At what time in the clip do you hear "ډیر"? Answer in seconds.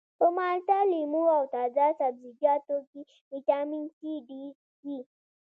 4.29-4.53